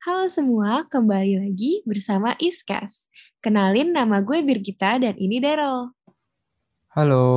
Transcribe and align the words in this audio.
Halo 0.00 0.24
semua, 0.32 0.88
kembali 0.88 1.44
lagi 1.44 1.84
bersama 1.84 2.32
Iskas. 2.40 3.12
Kenalin 3.44 3.92
nama 3.92 4.24
gue 4.24 4.40
Birgita 4.40 4.96
dan 4.96 5.12
ini 5.20 5.44
Daryl. 5.44 5.92
Halo. 6.96 7.28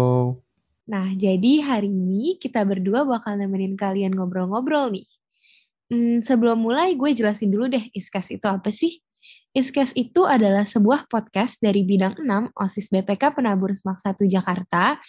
Nah, 0.88 1.12
jadi 1.12 1.60
hari 1.60 1.92
ini 1.92 2.40
kita 2.40 2.64
berdua 2.64 3.04
bakal 3.04 3.36
nemenin 3.36 3.76
kalian 3.76 4.16
ngobrol-ngobrol 4.16 4.96
nih. 4.96 5.04
Hmm, 5.92 6.24
sebelum 6.24 6.64
mulai, 6.64 6.96
gue 6.96 7.12
jelasin 7.12 7.52
dulu 7.52 7.68
deh 7.68 7.84
Iskas 7.92 8.32
itu 8.32 8.48
apa 8.48 8.72
sih? 8.72 9.04
Iskas 9.52 9.92
itu 10.00 10.24
adalah 10.24 10.64
sebuah 10.64 11.12
podcast 11.12 11.60
dari 11.60 11.84
bidang 11.84 12.16
6 12.16 12.56
OSIS 12.56 12.96
BPK 12.96 13.44
Penabur 13.44 13.76
Semak 13.76 14.00
1 14.00 14.24
Jakarta 14.32 15.04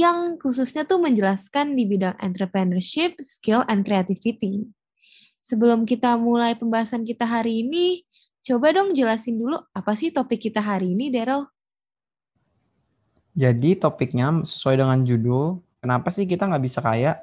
yang 0.00 0.40
khususnya 0.40 0.88
tuh 0.88 1.04
menjelaskan 1.04 1.76
di 1.76 1.84
bidang 1.84 2.16
entrepreneurship, 2.16 3.20
skill, 3.20 3.60
and 3.68 3.84
creativity. 3.84 4.72
Sebelum 5.44 5.84
kita 5.84 6.16
mulai 6.16 6.56
pembahasan 6.56 7.04
kita 7.04 7.28
hari 7.28 7.68
ini, 7.68 8.00
coba 8.40 8.72
dong 8.72 8.96
jelasin 8.96 9.36
dulu 9.36 9.60
apa 9.76 9.92
sih 9.92 10.08
topik 10.08 10.48
kita 10.48 10.64
hari 10.64 10.96
ini, 10.96 11.12
Daryl? 11.12 11.44
Jadi 13.36 13.76
topiknya 13.76 14.40
sesuai 14.40 14.80
dengan 14.80 15.04
judul, 15.04 15.60
kenapa 15.84 16.08
sih 16.08 16.24
kita 16.24 16.48
nggak 16.48 16.64
bisa 16.64 16.80
kaya 16.80 17.20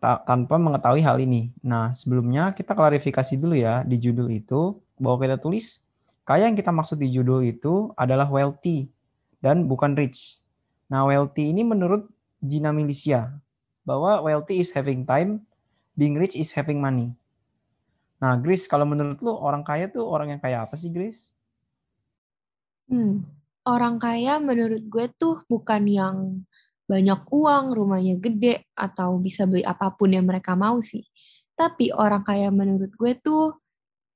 ta 0.00 0.24
tanpa 0.24 0.56
mengetahui 0.56 1.04
hal 1.04 1.20
ini? 1.20 1.52
Nah, 1.60 1.92
sebelumnya 1.92 2.56
kita 2.56 2.72
klarifikasi 2.72 3.36
dulu 3.36 3.60
ya 3.60 3.84
di 3.84 4.00
judul 4.00 4.32
itu, 4.32 4.80
bahwa 4.96 5.20
kita 5.20 5.36
tulis, 5.36 5.84
kaya 6.24 6.48
yang 6.48 6.56
kita 6.56 6.72
maksud 6.72 6.96
di 6.96 7.12
judul 7.12 7.44
itu 7.44 7.92
adalah 7.92 8.24
wealthy 8.24 8.88
dan 9.44 9.68
bukan 9.68 9.92
rich. 10.00 10.40
Nah, 10.88 11.04
wealthy 11.04 11.52
ini 11.52 11.60
menurut 11.60 12.08
Gina 12.40 12.72
Milicia, 12.72 13.36
bahwa 13.84 14.24
wealthy 14.24 14.64
is 14.64 14.72
having 14.72 15.04
time, 15.04 15.44
being 15.96 16.14
rich 16.14 16.36
is 16.36 16.52
having 16.52 16.78
money. 16.78 17.16
Nah, 18.20 18.36
Grace, 18.40 18.68
kalau 18.68 18.84
menurut 18.84 19.20
lu 19.24 19.32
orang 19.32 19.64
kaya 19.64 19.88
tuh 19.88 20.04
orang 20.04 20.36
yang 20.36 20.40
kaya 20.40 20.64
apa 20.64 20.76
sih, 20.76 20.92
Grace? 20.92 21.32
Hmm, 22.86 23.26
orang 23.66 23.98
kaya 23.98 24.38
menurut 24.38 24.84
gue 24.86 25.10
tuh 25.16 25.42
bukan 25.50 25.82
yang 25.88 26.16
banyak 26.86 27.18
uang, 27.34 27.74
rumahnya 27.74 28.16
gede, 28.22 28.62
atau 28.78 29.18
bisa 29.18 29.44
beli 29.44 29.66
apa 29.66 29.90
pun 29.92 30.14
yang 30.14 30.24
mereka 30.24 30.54
mau 30.54 30.78
sih. 30.78 31.02
Tapi 31.58 31.90
orang 31.90 32.22
kaya 32.22 32.48
menurut 32.54 32.94
gue 32.94 33.12
tuh 33.18 33.58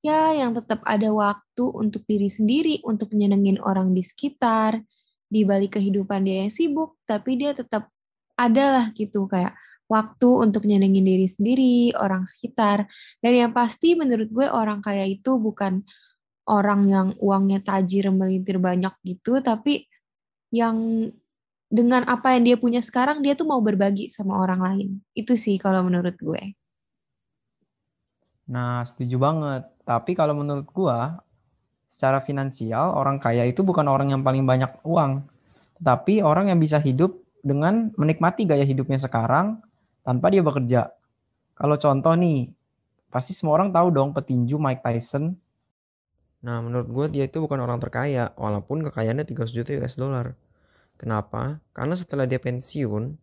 ya 0.01 0.33
yang 0.33 0.56
tetap 0.56 0.81
ada 0.86 1.11
waktu 1.12 1.64
untuk 1.77 2.06
diri 2.06 2.31
sendiri, 2.31 2.81
untuk 2.86 3.12
nyenengin 3.12 3.61
orang 3.61 3.92
di 3.92 4.01
sekitar, 4.01 4.81
di 5.28 5.45
balik 5.45 5.77
kehidupan 5.77 6.25
dia 6.25 6.47
yang 6.47 6.53
sibuk, 6.53 6.97
tapi 7.05 7.36
dia 7.36 7.53
tetap 7.53 7.91
adalah 8.39 8.89
gitu 8.97 9.28
kayak 9.28 9.53
waktu 9.91 10.30
untuk 10.30 10.62
nyenengin 10.70 11.02
diri 11.02 11.27
sendiri, 11.27 11.77
orang 11.98 12.22
sekitar. 12.30 12.86
Dan 13.19 13.33
yang 13.34 13.50
pasti 13.50 13.98
menurut 13.98 14.30
gue 14.30 14.46
orang 14.46 14.78
kaya 14.78 15.02
itu 15.10 15.42
bukan 15.42 15.83
orang 16.46 16.86
yang 16.86 17.08
uangnya 17.19 17.58
tajir 17.66 18.06
melintir 18.14 18.62
banyak 18.62 18.94
gitu, 19.02 19.42
tapi 19.42 19.91
yang 20.55 21.11
dengan 21.70 22.06
apa 22.06 22.34
yang 22.34 22.42
dia 22.46 22.56
punya 22.58 22.83
sekarang 22.83 23.22
dia 23.22 23.34
tuh 23.34 23.46
mau 23.46 23.58
berbagi 23.58 24.11
sama 24.11 24.38
orang 24.38 24.61
lain. 24.62 24.88
Itu 25.14 25.34
sih 25.34 25.58
kalau 25.58 25.83
menurut 25.83 26.14
gue. 26.18 26.55
Nah, 28.50 28.83
setuju 28.83 29.18
banget. 29.18 29.62
Tapi 29.86 30.14
kalau 30.18 30.34
menurut 30.34 30.66
gue, 30.66 30.98
secara 31.86 32.18
finansial 32.18 32.94
orang 32.94 33.18
kaya 33.22 33.46
itu 33.46 33.62
bukan 33.62 33.86
orang 33.86 34.11
yang 34.11 34.22
paling 34.22 34.42
banyak 34.42 34.70
uang, 34.83 35.27
tapi 35.78 36.22
orang 36.22 36.50
yang 36.50 36.58
bisa 36.58 36.83
hidup 36.83 37.14
dengan 37.46 37.94
menikmati 37.94 38.44
gaya 38.44 38.66
hidupnya 38.66 38.98
sekarang 38.98 39.62
tanpa 40.11 40.27
dia 40.34 40.42
bekerja. 40.42 40.91
Kalau 41.55 41.78
contoh 41.78 42.19
nih, 42.19 42.50
pasti 43.14 43.30
semua 43.30 43.55
orang 43.55 43.70
tahu 43.70 43.94
dong 43.94 44.11
petinju 44.11 44.58
Mike 44.58 44.83
Tyson. 44.83 45.39
Nah, 46.42 46.58
menurut 46.58 46.91
gue 46.91 47.06
dia 47.14 47.30
itu 47.30 47.39
bukan 47.39 47.62
orang 47.62 47.78
terkaya, 47.78 48.34
walaupun 48.34 48.83
kekayaannya 48.91 49.22
300 49.22 49.55
juta 49.55 49.70
US 49.79 49.95
dollar. 49.95 50.35
Kenapa? 50.98 51.62
Karena 51.70 51.95
setelah 51.95 52.27
dia 52.27 52.42
pensiun, 52.42 53.14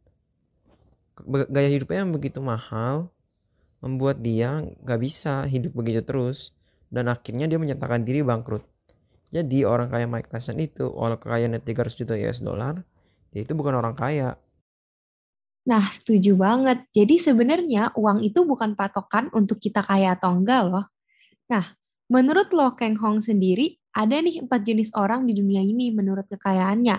gaya 1.52 1.68
hidupnya 1.68 2.08
yang 2.08 2.16
begitu 2.16 2.40
mahal, 2.40 3.12
membuat 3.84 4.24
dia 4.24 4.64
gak 4.88 5.04
bisa 5.04 5.44
hidup 5.44 5.76
begitu 5.76 6.08
terus, 6.08 6.56
dan 6.88 7.12
akhirnya 7.12 7.52
dia 7.52 7.60
menyatakan 7.60 8.08
diri 8.08 8.24
bangkrut. 8.24 8.64
Jadi 9.28 9.68
orang 9.68 9.92
kaya 9.92 10.08
Mike 10.08 10.32
Tyson 10.32 10.56
itu, 10.56 10.88
walau 10.88 11.20
kekayaannya 11.20 11.60
300 11.60 12.00
juta 12.00 12.16
US 12.16 12.40
dollar, 12.40 12.80
dia 13.36 13.44
itu 13.44 13.52
bukan 13.60 13.76
orang 13.76 13.92
kaya, 13.92 14.40
Nah, 15.68 15.84
setuju 15.92 16.40
banget. 16.40 16.88
Jadi 16.96 17.20
sebenarnya 17.20 17.92
uang 18.00 18.24
itu 18.24 18.48
bukan 18.48 18.80
patokan 18.80 19.28
untuk 19.36 19.60
kita 19.60 19.84
kaya 19.84 20.16
atau 20.16 20.32
enggak 20.32 20.64
loh. 20.64 20.88
Nah, 21.52 21.76
menurut 22.08 22.56
Lo 22.56 22.72
Keng 22.80 22.96
Hong 22.96 23.20
sendiri, 23.20 23.76
ada 23.92 24.16
nih 24.16 24.48
empat 24.48 24.64
jenis 24.64 24.96
orang 24.96 25.28
di 25.28 25.36
dunia 25.36 25.60
ini 25.60 25.92
menurut 25.92 26.24
kekayaannya. 26.32 26.98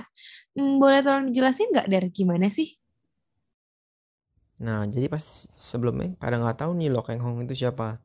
Hmm, 0.53 0.77
boleh 0.77 1.01
tolong 1.01 1.33
dijelasin 1.33 1.73
nggak 1.73 1.89
dari 1.89 2.09
gimana 2.13 2.53
sih? 2.53 2.77
Nah, 4.61 4.85
jadi 4.85 5.07
pas 5.09 5.23
sebelumnya 5.55 6.19
kadang 6.21 6.45
nggak 6.45 6.61
tahu 6.61 6.77
nih 6.77 6.93
Lo 6.93 7.01
Keng 7.01 7.25
Hong 7.25 7.41
itu 7.41 7.65
siapa. 7.65 8.03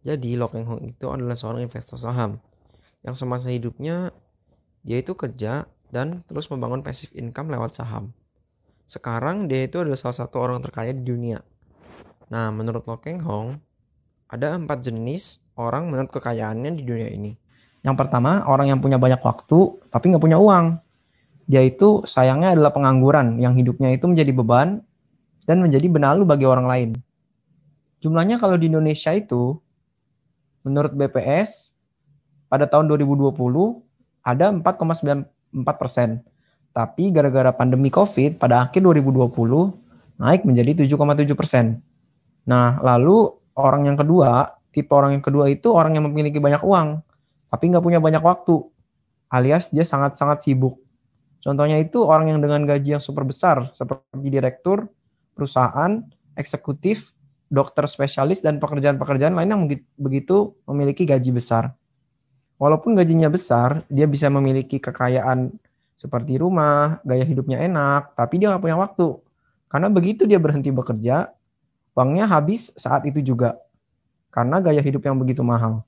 Jadi 0.00 0.38
Lo 0.38 0.48
Keng 0.48 0.64
Hong 0.64 0.80
itu 0.86 1.12
adalah 1.12 1.36
seorang 1.36 1.66
investor 1.66 2.00
saham 2.00 2.40
yang 3.04 3.12
semasa 3.12 3.52
hidupnya 3.52 4.16
dia 4.80 5.02
itu 5.02 5.12
kerja 5.12 5.68
dan 5.92 6.24
terus 6.24 6.48
membangun 6.48 6.80
passive 6.80 7.12
income 7.18 7.50
lewat 7.52 7.76
saham. 7.76 8.14
Sekarang 8.88 9.52
dia 9.52 9.68
itu 9.68 9.84
adalah 9.84 10.00
salah 10.00 10.16
satu 10.24 10.40
orang 10.40 10.64
terkaya 10.64 10.96
di 10.96 11.04
dunia. 11.04 11.44
Nah, 12.32 12.48
menurut 12.48 12.88
Lo 12.88 12.96
Keng 12.96 13.20
Hong, 13.20 13.60
ada 14.32 14.56
empat 14.56 14.80
jenis 14.80 15.44
orang 15.60 15.92
menurut 15.92 16.08
kekayaannya 16.08 16.72
di 16.72 16.88
dunia 16.88 17.12
ini. 17.12 17.36
Yang 17.84 17.96
pertama, 18.00 18.48
orang 18.48 18.72
yang 18.72 18.80
punya 18.80 18.96
banyak 18.96 19.20
waktu 19.20 19.76
tapi 19.92 20.08
nggak 20.08 20.24
punya 20.24 20.40
uang. 20.40 20.80
Dia 21.44 21.60
itu 21.68 22.00
sayangnya 22.08 22.56
adalah 22.56 22.72
pengangguran 22.72 23.36
yang 23.36 23.52
hidupnya 23.52 23.92
itu 23.92 24.08
menjadi 24.08 24.32
beban 24.32 24.80
dan 25.44 25.60
menjadi 25.60 25.84
benalu 25.84 26.24
bagi 26.24 26.48
orang 26.48 26.64
lain. 26.64 26.90
Jumlahnya 28.00 28.40
kalau 28.40 28.56
di 28.56 28.72
Indonesia 28.72 29.12
itu, 29.12 29.60
menurut 30.64 30.96
BPS, 30.96 31.76
pada 32.48 32.64
tahun 32.64 32.88
2020 32.88 33.36
ada 34.24 34.48
4,94 34.48 35.28
persen 35.76 36.24
tapi 36.72 37.10
gara-gara 37.10 37.50
pandemi 37.50 37.90
COVID 37.90 38.38
pada 38.38 38.68
akhir 38.68 38.84
2020 38.84 39.30
naik 40.18 40.42
menjadi 40.46 40.86
7,7 40.86 41.34
persen. 41.38 41.82
Nah, 42.48 42.78
lalu 42.80 43.28
orang 43.58 43.90
yang 43.90 43.96
kedua, 43.98 44.56
tipe 44.70 44.90
orang 44.94 45.18
yang 45.18 45.24
kedua 45.24 45.50
itu 45.50 45.70
orang 45.74 45.98
yang 45.98 46.04
memiliki 46.06 46.38
banyak 46.38 46.62
uang, 46.62 47.02
tapi 47.50 47.64
nggak 47.70 47.84
punya 47.84 47.98
banyak 47.98 48.22
waktu, 48.22 48.62
alias 49.30 49.70
dia 49.70 49.84
sangat-sangat 49.84 50.42
sibuk. 50.44 50.78
Contohnya 51.38 51.78
itu 51.78 52.02
orang 52.02 52.34
yang 52.34 52.42
dengan 52.42 52.66
gaji 52.66 52.98
yang 52.98 53.02
super 53.02 53.22
besar, 53.22 53.70
seperti 53.70 54.26
direktur, 54.26 54.90
perusahaan, 55.38 56.02
eksekutif, 56.34 57.14
dokter 57.46 57.86
spesialis, 57.86 58.42
dan 58.42 58.58
pekerjaan-pekerjaan 58.58 59.38
lain 59.38 59.50
yang 59.54 59.62
begitu 59.96 60.52
memiliki 60.66 61.06
gaji 61.06 61.30
besar. 61.30 61.72
Walaupun 62.58 62.98
gajinya 62.98 63.30
besar, 63.30 63.86
dia 63.86 64.10
bisa 64.10 64.26
memiliki 64.26 64.82
kekayaan 64.82 65.54
seperti 65.98 66.38
rumah, 66.38 67.02
gaya 67.02 67.26
hidupnya 67.26 67.58
enak, 67.58 68.14
tapi 68.14 68.38
dia 68.38 68.54
nggak 68.54 68.62
punya 68.62 68.78
waktu. 68.78 69.18
Karena 69.66 69.90
begitu 69.90 70.30
dia 70.30 70.38
berhenti 70.38 70.70
bekerja, 70.70 71.34
uangnya 71.98 72.30
habis 72.30 72.70
saat 72.78 73.02
itu 73.10 73.18
juga. 73.18 73.58
Karena 74.30 74.62
gaya 74.62 74.78
hidup 74.78 75.02
yang 75.02 75.18
begitu 75.18 75.42
mahal. 75.42 75.82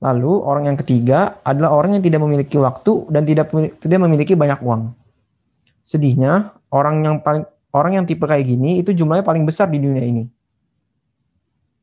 Lalu 0.00 0.40
orang 0.40 0.72
yang 0.72 0.78
ketiga 0.80 1.36
adalah 1.44 1.76
orang 1.76 2.00
yang 2.00 2.04
tidak 2.04 2.24
memiliki 2.24 2.56
waktu 2.56 3.04
dan 3.12 3.28
tidak 3.28 3.52
tidak 3.76 4.00
memiliki 4.00 4.32
banyak 4.32 4.56
uang. 4.64 4.96
Sedihnya, 5.84 6.56
orang 6.72 7.04
yang 7.04 7.16
paling 7.20 7.44
orang 7.76 7.92
yang 8.00 8.04
tipe 8.08 8.24
kayak 8.24 8.48
gini 8.48 8.80
itu 8.80 8.96
jumlahnya 8.96 9.24
paling 9.24 9.44
besar 9.44 9.68
di 9.68 9.76
dunia 9.76 10.00
ini. 10.00 10.24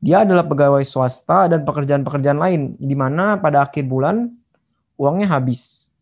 Dia 0.02 0.26
adalah 0.26 0.42
pegawai 0.42 0.82
swasta 0.82 1.46
dan 1.46 1.62
pekerjaan-pekerjaan 1.62 2.36
lain 2.36 2.62
di 2.82 2.98
mana 2.98 3.38
pada 3.38 3.62
akhir 3.62 3.86
bulan 3.86 4.26
uangnya 4.98 5.30
habis 5.30 5.93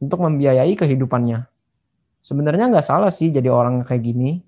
untuk 0.00 0.18
membiayai 0.24 0.72
kehidupannya. 0.74 1.44
Sebenarnya 2.20 2.72
nggak 2.72 2.84
salah 2.84 3.12
sih 3.12 3.28
jadi 3.28 3.48
orang 3.52 3.84
kayak 3.84 4.02
gini, 4.02 4.40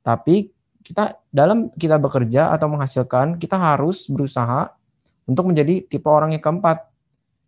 tapi 0.00 0.52
kita 0.80 1.20
dalam 1.28 1.68
kita 1.76 2.00
bekerja 2.00 2.52
atau 2.52 2.68
menghasilkan, 2.72 3.36
kita 3.36 3.56
harus 3.56 4.08
berusaha 4.08 4.72
untuk 5.28 5.52
menjadi 5.52 5.84
tipe 5.84 6.08
orang 6.08 6.32
yang 6.32 6.40
keempat, 6.40 6.88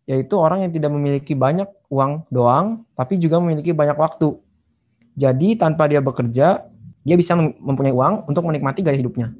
yaitu 0.04 0.36
orang 0.36 0.68
yang 0.68 0.72
tidak 0.72 0.92
memiliki 0.92 1.32
banyak 1.32 1.68
uang 1.88 2.28
doang, 2.28 2.84
tapi 2.92 3.16
juga 3.16 3.40
memiliki 3.40 3.72
banyak 3.72 3.96
waktu. 3.96 4.36
Jadi 5.16 5.56
tanpa 5.56 5.88
dia 5.88 6.00
bekerja, 6.00 6.64
dia 7.02 7.16
bisa 7.16 7.36
mempunyai 7.36 7.92
uang 7.92 8.28
untuk 8.28 8.44
menikmati 8.44 8.80
gaya 8.84 8.96
hidupnya. 8.96 9.32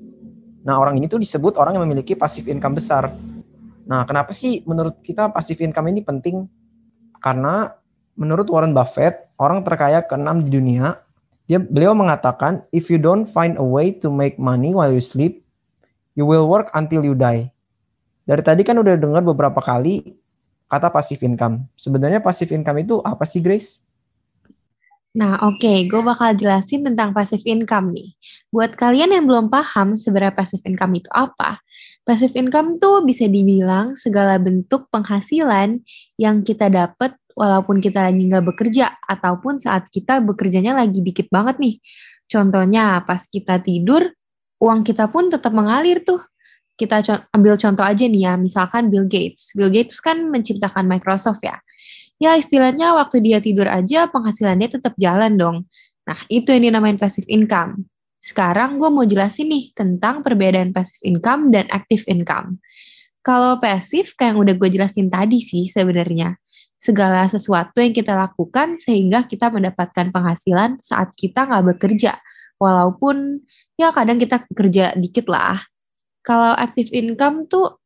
Nah 0.63 0.79
orang 0.79 0.97
ini 0.97 1.11
tuh 1.11 1.19
disebut 1.19 1.59
orang 1.59 1.77
yang 1.77 1.85
memiliki 1.85 2.15
passive 2.15 2.49
income 2.49 2.79
besar. 2.79 3.11
Nah 3.87 4.07
kenapa 4.07 4.31
sih 4.33 4.63
menurut 4.65 5.01
kita 5.03 5.29
passive 5.29 5.61
income 5.63 5.91
ini 5.91 6.01
penting? 6.01 6.47
Karena 7.23 7.71
menurut 8.17 8.49
Warren 8.49 8.77
Buffett, 8.77 9.33
orang 9.41 9.65
terkaya 9.65 10.05
keenam 10.05 10.45
di 10.45 10.51
dunia, 10.53 11.01
dia 11.51 11.59
beliau 11.59 11.93
mengatakan, 11.93 12.63
if 12.71 12.89
you 12.89 12.97
don't 12.97 13.27
find 13.27 13.59
a 13.59 13.67
way 13.67 13.91
to 13.91 14.09
make 14.09 14.39
money 14.39 14.73
while 14.73 14.93
you 14.93 15.03
sleep, 15.03 15.43
you 16.15 16.25
will 16.25 16.49
work 16.49 16.71
until 16.77 17.03
you 17.03 17.17
die. 17.17 17.51
Dari 18.23 18.43
tadi 18.45 18.63
kan 18.63 18.79
udah 18.79 18.95
dengar 18.95 19.23
beberapa 19.27 19.59
kali 19.59 20.15
kata 20.71 20.89
passive 20.89 21.21
income. 21.27 21.67
Sebenarnya 21.75 22.23
passive 22.23 22.55
income 22.55 22.87
itu 22.87 23.03
apa 23.03 23.27
sih, 23.27 23.43
Grace? 23.43 23.83
Nah, 25.13 25.37
oke, 25.45 25.61
okay. 25.61 25.85
gue 25.93 26.01
bakal 26.01 26.33
jelasin 26.33 26.89
tentang 26.89 27.13
passive 27.13 27.45
income 27.45 27.93
nih. 27.93 28.17
Buat 28.49 28.81
kalian 28.81 29.13
yang 29.13 29.29
belum 29.29 29.53
paham 29.53 29.93
sebenarnya 29.93 30.33
passive 30.33 30.65
income 30.65 30.97
itu 30.97 31.13
apa, 31.13 31.61
passive 32.09 32.33
income 32.33 32.81
tuh 32.81 33.05
bisa 33.05 33.29
dibilang 33.29 33.93
segala 33.93 34.41
bentuk 34.41 34.89
penghasilan 34.89 35.85
yang 36.17 36.41
kita 36.41 36.73
dapat 36.73 37.13
walaupun 37.35 37.81
kita 37.83 38.09
lagi 38.09 38.29
nggak 38.29 38.45
bekerja 38.55 39.01
ataupun 39.05 39.59
saat 39.59 39.89
kita 39.89 40.21
bekerjanya 40.23 40.77
lagi 40.77 41.01
dikit 41.01 41.29
banget 41.33 41.59
nih. 41.59 41.77
Contohnya 42.29 43.05
pas 43.05 43.25
kita 43.29 43.61
tidur, 43.61 44.09
uang 44.63 44.85
kita 44.87 45.09
pun 45.13 45.29
tetap 45.29 45.53
mengalir 45.53 46.01
tuh. 46.05 46.21
Kita 46.73 47.05
co 47.05 47.15
ambil 47.37 47.61
contoh 47.61 47.85
aja 47.85 48.05
nih 48.09 48.23
ya, 48.27 48.35
misalkan 48.41 48.89
Bill 48.89 49.05
Gates. 49.05 49.53
Bill 49.53 49.69
Gates 49.69 50.01
kan 50.01 50.33
menciptakan 50.33 50.89
Microsoft 50.89 51.45
ya 51.45 51.61
ya 52.23 52.39
istilahnya 52.39 52.95
waktu 52.95 53.19
dia 53.19 53.43
tidur 53.43 53.67
aja 53.67 54.07
penghasilannya 54.07 54.79
tetap 54.79 54.95
jalan 54.95 55.35
dong. 55.35 55.57
Nah, 56.07 56.19
itu 56.31 56.55
yang 56.55 56.71
dinamain 56.71 56.95
passive 56.95 57.27
income. 57.27 57.91
Sekarang 58.23 58.79
gue 58.79 58.87
mau 58.87 59.03
jelasin 59.03 59.51
nih 59.51 59.75
tentang 59.75 60.23
perbedaan 60.23 60.71
passive 60.71 61.03
income 61.03 61.51
dan 61.51 61.67
active 61.75 62.07
income. 62.07 62.63
Kalau 63.27 63.59
passive 63.59 64.15
kayak 64.15 64.35
yang 64.35 64.39
udah 64.39 64.55
gue 64.55 64.69
jelasin 64.71 65.11
tadi 65.11 65.43
sih 65.43 65.67
sebenarnya. 65.67 66.39
Segala 66.83 67.31
sesuatu 67.31 67.79
yang 67.79 67.95
kita 67.95 68.19
lakukan 68.19 68.75
sehingga 68.75 69.23
kita 69.31 69.55
mendapatkan 69.55 70.11
penghasilan 70.11 70.83
saat 70.83 71.15
kita 71.15 71.47
nggak 71.47 71.79
bekerja. 71.79 72.19
Walaupun 72.59 73.39
ya 73.79 73.95
kadang 73.95 74.19
kita 74.19 74.43
kerja 74.51 74.99
dikit 74.99 75.31
lah. 75.31 75.63
Kalau 76.27 76.59
active 76.59 76.91
income 76.91 77.47
tuh 77.47 77.79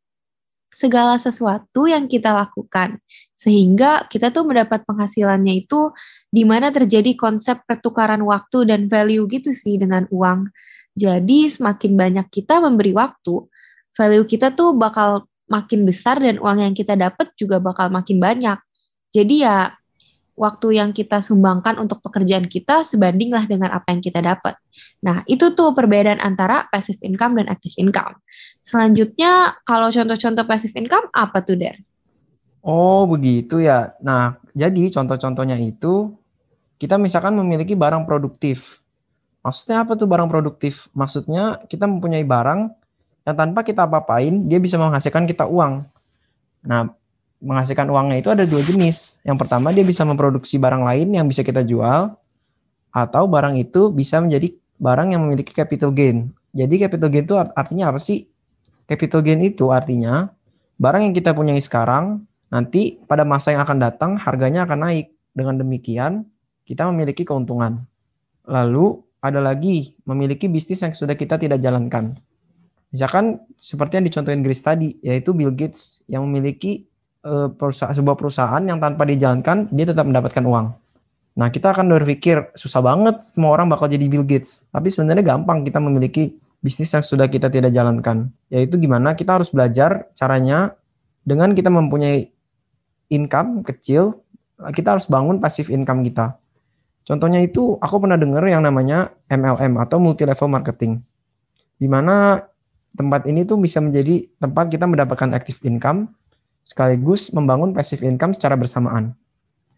segala 0.76 1.16
sesuatu 1.16 1.88
yang 1.88 2.04
kita 2.04 2.37
lakukan 2.37 3.00
sehingga 3.32 4.04
kita 4.12 4.28
tuh 4.28 4.44
mendapat 4.44 4.84
penghasilannya 4.84 5.64
itu 5.64 5.88
di 6.28 6.44
mana 6.44 6.69
terjadi 6.69 7.16
konsep 7.16 7.64
pertukaran 7.64 8.20
waktu 8.28 8.69
dan 8.69 8.88
value 8.93 9.25
gitu 9.28 9.56
sih 9.56 9.81
dengan 9.81 10.04
uang. 10.12 10.52
Jadi 10.96 11.48
semakin 11.48 11.93
banyak 11.96 12.26
kita 12.28 12.60
memberi 12.60 12.93
waktu, 12.93 13.48
value 13.96 14.28
kita 14.28 14.52
tuh 14.52 14.76
bakal 14.76 15.25
makin 15.48 15.88
besar 15.88 16.20
dan 16.20 16.37
uang 16.37 16.60
yang 16.60 16.75
kita 16.76 16.93
dapat 16.93 17.32
juga 17.40 17.56
bakal 17.56 17.88
makin 17.88 18.20
banyak. 18.20 18.58
Jadi 19.16 19.48
ya 19.48 19.72
waktu 20.36 20.76
yang 20.76 20.92
kita 20.92 21.24
sumbangkan 21.24 21.80
untuk 21.80 22.04
pekerjaan 22.04 22.44
kita 22.44 22.84
sebandinglah 22.84 23.48
dengan 23.48 23.72
apa 23.72 23.88
yang 23.96 24.04
kita 24.04 24.20
dapat. 24.20 24.60
Nah, 25.00 25.24
itu 25.24 25.56
tuh 25.56 25.72
perbedaan 25.72 26.20
antara 26.20 26.68
passive 26.68 27.00
income 27.00 27.40
dan 27.40 27.48
active 27.48 27.72
income. 27.80 28.20
Selanjutnya, 28.60 29.56
kalau 29.64 29.88
contoh-contoh 29.88 30.44
passive 30.44 30.76
income 30.76 31.08
apa 31.16 31.40
tuh, 31.40 31.56
Der? 31.56 31.80
Oh, 32.60 33.08
begitu 33.08 33.64
ya. 33.64 33.96
Nah, 34.04 34.36
jadi 34.52 34.92
contoh-contohnya 34.92 35.56
itu 35.56 36.12
kita 36.76 37.00
misalkan 37.00 37.32
memiliki 37.32 37.72
barang 37.72 38.04
produktif. 38.04 38.84
Maksudnya 39.40 39.88
apa 39.88 39.96
tuh 39.96 40.04
barang 40.04 40.28
produktif? 40.28 40.92
Maksudnya 40.92 41.64
kita 41.64 41.88
mempunyai 41.88 42.26
barang 42.26 42.60
yang 43.24 43.36
tanpa 43.38 43.64
kita 43.64 43.88
apa-apain, 43.88 44.44
dia 44.50 44.60
bisa 44.60 44.76
menghasilkan 44.76 45.24
kita 45.24 45.48
uang. 45.48 45.86
Nah, 46.66 46.92
menghasilkan 47.46 47.87
uangnya 47.87 48.19
itu 48.19 48.28
ada 48.34 48.43
dua 48.43 48.60
jenis. 48.66 49.22
Yang 49.22 49.46
pertama 49.46 49.70
dia 49.70 49.87
bisa 49.87 50.02
memproduksi 50.02 50.58
barang 50.58 50.82
lain 50.82 51.14
yang 51.14 51.31
bisa 51.31 51.46
kita 51.46 51.62
jual 51.62 52.10
atau 52.90 53.22
barang 53.31 53.54
itu 53.54 53.94
bisa 53.94 54.19
menjadi 54.19 54.50
barang 54.82 55.14
yang 55.14 55.22
memiliki 55.22 55.54
capital 55.54 55.94
gain. 55.94 56.34
Jadi 56.50 56.82
capital 56.82 57.08
gain 57.14 57.25
itu 57.25 57.38
artinya 57.38 57.94
apa 57.94 58.02
sih? 58.02 58.26
Capital 58.90 59.22
gain 59.22 59.38
itu 59.46 59.70
artinya 59.70 60.34
barang 60.82 61.06
yang 61.06 61.14
kita 61.14 61.31
punyai 61.31 61.62
sekarang 61.62 62.26
nanti 62.50 62.98
pada 63.06 63.22
masa 63.22 63.54
yang 63.54 63.62
akan 63.62 63.78
datang 63.78 64.10
harganya 64.19 64.66
akan 64.66 64.82
naik. 64.82 65.06
Dengan 65.37 65.60
demikian 65.60 66.25
kita 66.64 66.88
memiliki 66.88 67.22
keuntungan. 67.28 67.84
Lalu 68.48 69.04
ada 69.20 69.44
lagi 69.44 69.93
memiliki 70.08 70.48
bisnis 70.48 70.81
yang 70.81 70.96
sudah 70.96 71.12
kita 71.12 71.37
tidak 71.37 71.60
jalankan. 71.60 72.16
Misalkan 72.88 73.44
seperti 73.60 74.00
yang 74.00 74.06
dicontohin 74.08 74.40
Grace 74.40 74.64
tadi, 74.64 74.96
yaitu 75.04 75.37
Bill 75.37 75.52
Gates 75.52 76.00
yang 76.08 76.25
memiliki 76.25 76.88
perusahaan, 77.58 77.94
sebuah 77.94 78.17
perusahaan 78.17 78.62
yang 78.62 78.78
tanpa 78.78 79.02
dijalankan 79.02 79.67
dia 79.75 79.87
tetap 79.90 80.06
mendapatkan 80.06 80.44
uang. 80.46 80.67
Nah, 81.37 81.49
kita 81.52 81.76
akan 81.76 81.93
berpikir 81.93 82.56
susah 82.56 82.81
banget 82.81 83.20
semua 83.20 83.52
orang 83.52 83.69
bakal 83.69 83.90
jadi 83.90 84.08
Bill 84.08 84.25
Gates. 84.25 84.64
Tapi 84.73 84.88
sebenarnya 84.88 85.37
gampang 85.37 85.67
kita 85.67 85.82
memiliki 85.82 86.32
bisnis 86.64 86.88
yang 86.96 87.05
sudah 87.05 87.28
kita 87.28 87.52
tidak 87.52 87.75
jalankan. 87.76 88.32
Yaitu 88.49 88.81
gimana 88.81 89.12
kita 89.12 89.37
harus 89.37 89.52
belajar 89.52 90.08
caranya 90.17 90.73
dengan 91.26 91.52
kita 91.52 91.69
mempunyai 91.69 92.32
income 93.12 93.61
kecil, 93.69 94.25
kita 94.72 94.96
harus 94.96 95.05
bangun 95.12 95.37
passive 95.37 95.69
income 95.69 96.00
kita. 96.08 96.40
Contohnya 97.06 97.38
itu 97.44 97.76
aku 97.79 98.02
pernah 98.02 98.19
dengar 98.19 98.43
yang 98.49 98.64
namanya 98.64 99.12
MLM 99.31 99.79
atau 99.79 100.00
multi 100.00 100.25
level 100.26 100.49
marketing. 100.50 101.05
Di 101.76 101.87
mana 101.87 102.40
tempat 102.96 103.29
ini 103.29 103.44
tuh 103.44 103.61
bisa 103.61 103.79
menjadi 103.84 104.25
tempat 104.40 104.72
kita 104.72 104.88
mendapatkan 104.88 105.37
active 105.37 105.61
income 105.69 106.11
sekaligus 106.66 107.30
membangun 107.30 107.70
passive 107.70 108.02
income 108.02 108.34
secara 108.34 108.58
bersamaan. 108.58 109.14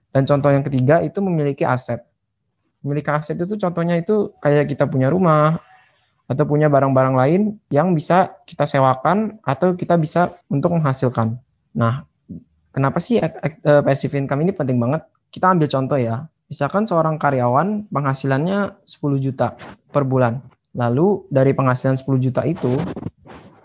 Dan 0.08 0.24
contoh 0.24 0.48
yang 0.48 0.64
ketiga 0.64 1.04
itu 1.04 1.20
memiliki 1.20 1.68
aset. 1.68 2.00
Memiliki 2.80 3.12
aset 3.12 3.36
itu 3.36 3.60
contohnya 3.60 4.00
itu 4.00 4.32
kayak 4.40 4.72
kita 4.72 4.88
punya 4.88 5.12
rumah 5.12 5.60
atau 6.24 6.44
punya 6.48 6.72
barang-barang 6.72 7.14
lain 7.14 7.40
yang 7.68 7.92
bisa 7.92 8.32
kita 8.48 8.64
sewakan 8.64 9.36
atau 9.44 9.76
kita 9.76 10.00
bisa 10.00 10.32
untuk 10.48 10.72
menghasilkan. 10.80 11.36
Nah, 11.76 12.08
kenapa 12.72 13.04
sih 13.04 13.20
eh, 13.20 13.82
passive 13.84 14.16
income 14.16 14.48
ini 14.48 14.56
penting 14.56 14.80
banget? 14.80 15.04
Kita 15.28 15.52
ambil 15.52 15.68
contoh 15.68 16.00
ya. 16.00 16.24
Misalkan 16.48 16.88
seorang 16.88 17.20
karyawan 17.20 17.92
penghasilannya 17.92 18.80
10 18.88 19.20
juta 19.20 19.60
per 19.92 20.08
bulan. 20.08 20.40
Lalu 20.72 21.28
dari 21.28 21.52
penghasilan 21.52 22.00
10 22.00 22.24
juta 22.24 22.40
itu 22.48 22.72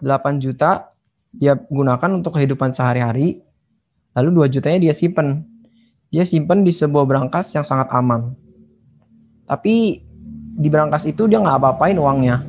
8 0.04 0.44
juta 0.44 0.92
dia 1.34 1.58
gunakan 1.58 2.22
untuk 2.22 2.38
kehidupan 2.38 2.72
sehari-hari, 2.72 3.42
lalu 4.14 4.46
2 4.46 4.54
jutanya 4.54 4.90
dia 4.90 4.94
simpen. 4.94 5.44
Dia 6.14 6.24
simpen 6.30 6.62
di 6.62 6.70
sebuah 6.70 7.10
berangkas 7.10 7.58
yang 7.58 7.66
sangat 7.66 7.90
aman. 7.90 8.38
Tapi 9.50 10.06
di 10.54 10.68
berangkas 10.70 11.10
itu 11.10 11.26
dia 11.26 11.42
nggak 11.42 11.58
apa-apain 11.58 11.98
uangnya. 11.98 12.46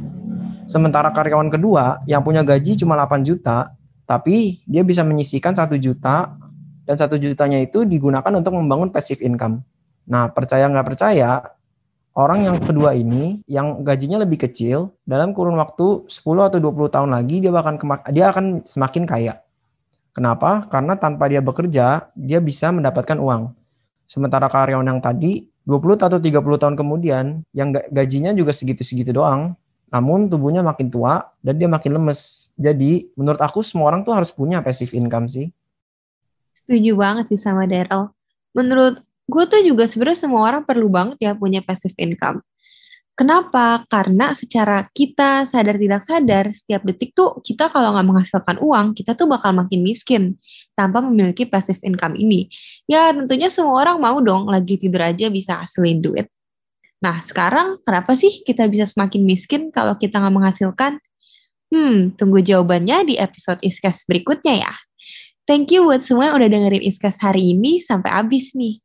Sementara 0.68 1.08
karyawan 1.12 1.48
kedua 1.48 2.04
yang 2.04 2.20
punya 2.20 2.44
gaji 2.44 2.76
cuma 2.76 2.96
8 3.00 3.24
juta, 3.24 3.72
tapi 4.04 4.60
dia 4.68 4.84
bisa 4.84 5.00
menyisikan 5.00 5.56
satu 5.56 5.80
juta 5.80 6.36
dan 6.84 6.96
satu 7.00 7.16
jutanya 7.16 7.56
itu 7.64 7.88
digunakan 7.88 8.28
untuk 8.36 8.52
membangun 8.52 8.92
passive 8.92 9.24
income. 9.24 9.64
Nah, 10.04 10.28
percaya 10.28 10.68
nggak 10.68 10.84
percaya, 10.92 11.40
orang 12.14 12.46
yang 12.46 12.56
kedua 12.62 12.94
ini 12.94 13.42
yang 13.50 13.82
gajinya 13.82 14.22
lebih 14.22 14.46
kecil 14.46 14.94
dalam 15.02 15.34
kurun 15.34 15.58
waktu 15.58 16.06
10 16.06 16.48
atau 16.48 16.58
20 16.62 16.94
tahun 16.94 17.10
lagi 17.10 17.42
dia 17.42 17.50
akan 17.50 17.74
dia 18.14 18.30
akan 18.30 18.46
semakin 18.62 19.04
kaya. 19.04 19.34
Kenapa? 20.14 20.62
Karena 20.70 20.94
tanpa 20.94 21.26
dia 21.26 21.42
bekerja, 21.42 22.06
dia 22.14 22.38
bisa 22.38 22.70
mendapatkan 22.70 23.18
uang. 23.18 23.50
Sementara 24.06 24.46
karyawan 24.46 24.86
yang 24.86 25.02
tadi 25.02 25.50
20 25.66 26.06
atau 26.06 26.22
30 26.22 26.62
tahun 26.62 26.74
kemudian 26.78 27.42
yang 27.50 27.74
gajinya 27.74 28.30
juga 28.30 28.54
segitu-segitu 28.54 29.10
doang, 29.10 29.58
namun 29.90 30.30
tubuhnya 30.30 30.62
makin 30.62 30.86
tua 30.86 31.34
dan 31.42 31.58
dia 31.58 31.66
makin 31.66 31.98
lemes. 31.98 32.50
Jadi, 32.54 33.10
menurut 33.18 33.42
aku 33.42 33.62
semua 33.62 33.90
orang 33.90 34.06
tuh 34.06 34.14
harus 34.14 34.30
punya 34.30 34.62
passive 34.62 34.94
income 34.94 35.26
sih. 35.26 35.50
Setuju 36.54 36.94
banget 36.98 37.34
sih 37.34 37.38
sama 37.38 37.66
Daryl. 37.66 38.10
Menurut 38.54 39.03
gue 39.24 39.44
tuh 39.48 39.60
juga 39.64 39.84
sebenarnya 39.88 40.20
semua 40.28 40.42
orang 40.44 40.62
perlu 40.68 40.88
banget 40.92 41.18
ya 41.20 41.32
punya 41.32 41.64
passive 41.64 41.96
income. 41.96 42.44
Kenapa? 43.14 43.86
Karena 43.86 44.34
secara 44.34 44.90
kita 44.90 45.46
sadar 45.46 45.78
tidak 45.78 46.02
sadar, 46.02 46.50
setiap 46.50 46.82
detik 46.82 47.14
tuh 47.14 47.38
kita 47.46 47.70
kalau 47.70 47.94
nggak 47.94 48.06
menghasilkan 48.10 48.58
uang, 48.58 48.90
kita 48.98 49.14
tuh 49.14 49.30
bakal 49.30 49.54
makin 49.54 49.86
miskin 49.86 50.34
tanpa 50.74 50.98
memiliki 50.98 51.46
passive 51.46 51.78
income 51.86 52.18
ini. 52.18 52.50
Ya 52.90 53.14
tentunya 53.14 53.46
semua 53.54 53.86
orang 53.86 54.02
mau 54.02 54.18
dong 54.18 54.50
lagi 54.50 54.74
tidur 54.82 54.98
aja 54.98 55.30
bisa 55.30 55.62
hasilin 55.62 56.02
duit. 56.02 56.26
Nah 57.06 57.22
sekarang 57.22 57.78
kenapa 57.86 58.18
sih 58.18 58.42
kita 58.42 58.66
bisa 58.66 58.82
semakin 58.82 59.22
miskin 59.22 59.62
kalau 59.70 59.94
kita 59.94 60.18
nggak 60.18 60.34
menghasilkan? 60.34 60.98
Hmm, 61.70 62.18
tunggu 62.18 62.42
jawabannya 62.42 63.06
di 63.06 63.14
episode 63.14 63.62
Iskas 63.62 64.10
berikutnya 64.10 64.58
ya. 64.58 64.74
Thank 65.46 65.70
you 65.70 65.86
buat 65.86 66.02
semua 66.02 66.34
yang 66.34 66.42
udah 66.42 66.50
dengerin 66.50 66.82
Iskas 66.82 67.22
hari 67.22 67.54
ini 67.54 67.78
sampai 67.78 68.10
habis 68.10 68.58
nih. 68.58 68.82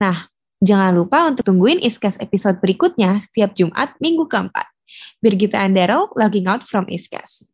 Nah, 0.00 0.32
jangan 0.64 0.96
lupa 0.96 1.28
untuk 1.28 1.44
tungguin 1.44 1.84
Iskas 1.84 2.16
episode 2.24 2.58
berikutnya 2.58 3.20
setiap 3.20 3.52
Jumat 3.52 3.94
minggu 4.00 4.24
keempat. 4.26 4.66
Birgita 5.22 5.60
and 5.60 5.76
Daryl 5.76 6.10
logging 6.18 6.48
out 6.48 6.64
from 6.64 6.88
Iskas. 6.88 7.52